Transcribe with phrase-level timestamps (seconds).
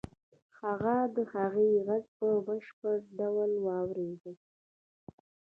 [0.59, 4.23] هغه د هغې غږ په بشپړ ډول واورېد.